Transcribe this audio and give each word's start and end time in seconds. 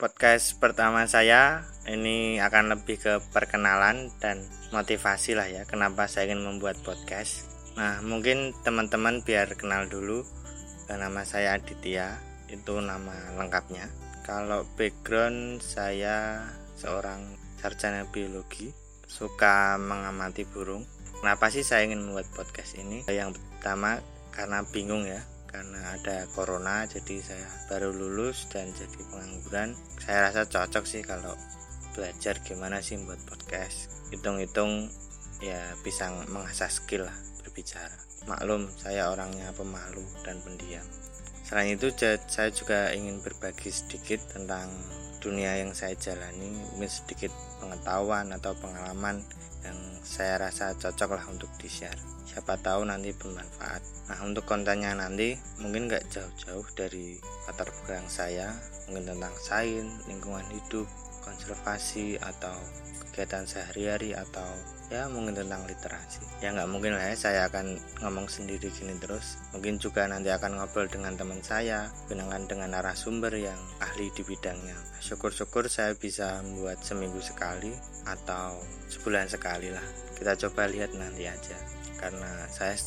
podcast 0.00 0.56
pertama 0.56 1.04
saya 1.04 1.68
ini 1.84 2.40
akan 2.40 2.72
lebih 2.72 2.96
ke 2.96 3.20
perkenalan 3.36 4.08
dan 4.16 4.48
motivasi 4.72 5.36
lah 5.36 5.44
ya 5.44 5.68
kenapa 5.68 6.08
saya 6.08 6.32
ingin 6.32 6.40
membuat 6.40 6.80
podcast. 6.80 7.44
Nah 7.76 8.00
mungkin 8.00 8.56
teman-teman 8.64 9.20
biar 9.20 9.52
kenal 9.60 9.92
dulu 9.92 10.24
nama 10.88 11.22
saya 11.28 11.54
Aditya 11.60 12.16
itu 12.48 12.80
nama 12.80 13.12
lengkapnya. 13.36 13.92
Kalau 14.24 14.64
background 14.80 15.60
saya 15.60 16.48
seorang 16.80 17.36
sarjana 17.60 18.08
biologi 18.08 18.72
suka 19.04 19.76
mengamati 19.76 20.48
burung. 20.48 20.88
Kenapa 21.20 21.52
sih 21.52 21.60
saya 21.60 21.84
ingin 21.84 22.08
membuat 22.08 22.32
podcast 22.32 22.72
ini? 22.80 23.04
Yang 23.04 23.36
pertama 23.36 24.00
karena 24.32 24.64
bingung 24.64 25.04
ya 25.04 25.20
karena 25.50 25.98
ada 25.98 26.30
corona 26.30 26.86
jadi 26.86 27.18
saya 27.18 27.48
baru 27.66 27.90
lulus 27.90 28.46
dan 28.54 28.70
jadi 28.70 29.02
pengangguran. 29.10 29.74
Saya 29.98 30.30
rasa 30.30 30.46
cocok 30.46 30.86
sih 30.86 31.02
kalau 31.02 31.34
belajar 31.92 32.38
gimana 32.46 32.78
sih 32.78 32.96
buat 33.02 33.18
podcast. 33.26 33.90
Hitung-hitung 34.14 34.86
ya 35.42 35.74
bisa 35.82 36.14
mengasah 36.30 36.70
skill 36.70 37.10
lah 37.10 37.16
berbicara. 37.42 37.98
Maklum 38.30 38.70
saya 38.78 39.10
orangnya 39.10 39.50
pemalu 39.58 40.06
dan 40.22 40.38
pendiam 40.46 40.86
selain 41.50 41.74
itu 41.74 41.90
saya 42.30 42.54
juga 42.54 42.94
ingin 42.94 43.18
berbagi 43.18 43.74
sedikit 43.74 44.22
tentang 44.30 44.70
dunia 45.18 45.58
yang 45.58 45.74
saya 45.74 45.98
jalani 45.98 46.54
mungkin 46.70 46.86
sedikit 46.86 47.34
pengetahuan 47.58 48.30
atau 48.30 48.54
pengalaman 48.54 49.18
yang 49.66 49.76
saya 50.06 50.38
rasa 50.38 50.78
cocok 50.78 51.10
lah 51.18 51.26
untuk 51.26 51.50
di 51.58 51.66
share 51.66 51.98
siapa 52.30 52.54
tahu 52.62 52.86
nanti 52.86 53.10
bermanfaat. 53.10 53.82
Nah 54.06 54.18
untuk 54.22 54.46
kontennya 54.46 54.94
nanti 54.94 55.34
mungkin 55.58 55.90
nggak 55.90 56.06
jauh-jauh 56.14 56.62
dari 56.78 57.18
latar 57.50 57.66
belakang 57.82 58.06
saya 58.06 58.54
mungkin 58.86 59.10
tentang 59.10 59.34
sains 59.42 60.06
lingkungan 60.06 60.46
hidup 60.54 60.86
konservasi 61.22 62.16
atau 62.20 62.56
kegiatan 63.10 63.42
sehari-hari 63.42 64.14
atau 64.14 64.46
ya 64.90 65.10
mungkin 65.10 65.34
tentang 65.34 65.66
literasi. 65.66 66.22
Ya 66.38 66.54
nggak 66.54 66.70
mungkin 66.70 66.94
lah 66.94 67.10
ya 67.10 67.16
saya 67.18 67.40
akan 67.50 67.78
ngomong 68.02 68.30
sendiri 68.30 68.70
gini 68.70 68.94
terus. 69.02 69.38
Mungkin 69.50 69.82
juga 69.82 70.06
nanti 70.06 70.30
akan 70.30 70.62
ngobrol 70.62 70.86
dengan 70.86 71.18
teman 71.18 71.42
saya 71.42 71.90
gunakan 72.06 72.46
dengan 72.46 72.74
narasumber 72.74 73.34
yang 73.34 73.58
ahli 73.82 74.14
di 74.14 74.22
bidangnya. 74.22 74.78
Syukur-syukur 75.02 75.66
saya 75.66 75.94
bisa 75.98 76.38
membuat 76.46 76.82
seminggu 76.86 77.18
sekali 77.18 77.74
atau 78.06 78.58
sebulan 78.90 79.26
sekali 79.26 79.74
lah. 79.74 79.84
Kita 80.14 80.38
coba 80.46 80.70
lihat 80.70 80.94
nanti 80.94 81.26
aja. 81.26 81.58
Karena 81.98 82.46
saya 82.48 82.78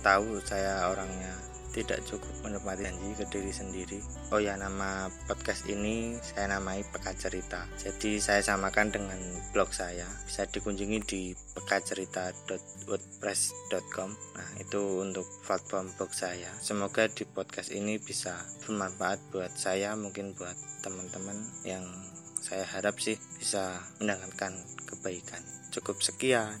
tahu 0.00 0.38
saya 0.46 0.88
orangnya 0.88 1.57
tidak 1.78 2.02
cukup 2.10 2.34
menepati 2.42 2.82
janji 2.82 3.14
ke 3.14 3.22
diri 3.30 3.54
sendiri. 3.54 4.02
Oh 4.34 4.42
ya 4.42 4.58
nama 4.58 5.06
podcast 5.30 5.70
ini 5.70 6.18
saya 6.18 6.58
namai 6.58 6.82
Peka 6.82 7.14
Cerita. 7.14 7.62
Jadi 7.78 8.18
saya 8.18 8.42
samakan 8.42 8.90
dengan 8.90 9.14
blog 9.54 9.70
saya. 9.70 10.10
Bisa 10.26 10.50
dikunjungi 10.50 10.98
di 11.06 11.30
pekacerita.wordpress.com 11.54 14.10
nah 14.34 14.50
itu 14.58 14.82
untuk 15.04 15.28
platform 15.46 15.94
blog 15.94 16.10
saya. 16.10 16.50
Semoga 16.58 17.06
di 17.06 17.22
podcast 17.22 17.70
ini 17.70 18.02
bisa 18.02 18.34
bermanfaat 18.66 19.30
buat 19.30 19.54
saya 19.54 19.94
mungkin 19.94 20.34
buat 20.34 20.58
teman-teman 20.82 21.38
yang 21.62 21.86
saya 22.42 22.64
harap 22.64 22.96
sih 22.98 23.14
bisa 23.38 23.78
mendapatkan 24.02 24.50
kebaikan. 24.88 25.44
Cukup 25.70 26.00
sekian 26.00 26.56